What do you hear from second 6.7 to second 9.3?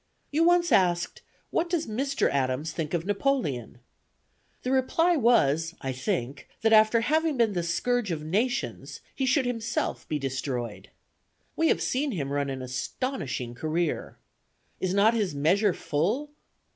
after having been the scourge of nations, he